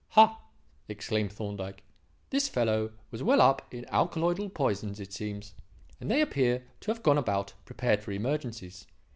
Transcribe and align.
"Ha!" 0.13 0.41
exclaimed 0.87 1.31
Thorndyke, 1.31 1.83
"this 2.31 2.47
fellow 2.49 2.89
was 3.11 3.21
well 3.21 3.39
up 3.39 3.71
in 3.71 3.85
alkaloidal 3.91 4.49
poisons, 4.49 4.99
it 4.99 5.13
seems; 5.13 5.53
and 5.99 6.09
they 6.09 6.21
appear 6.21 6.63
to 6.79 6.89
have 6.89 7.03
gone 7.03 7.19
about 7.19 7.53
prepared 7.65 8.01
for 8.01 8.11
emergencies. 8.11 8.87